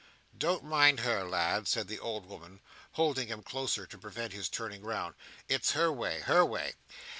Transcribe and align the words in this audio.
"Don't 0.35 0.63
mind 0.63 1.01
her, 1.01 1.23
lad," 1.23 1.67
said 1.67 1.87
the 1.87 1.99
old 1.99 2.25
woman, 2.25 2.61
holding 2.93 3.27
him 3.27 3.43
closer 3.43 3.85
to 3.85 3.99
prevent 3.99 4.33
his 4.33 4.49
turning 4.49 4.81
round. 4.81 5.13
"It's 5.47 5.73
her 5.73 5.91
way—her 5.91 6.43
way. 6.43 6.73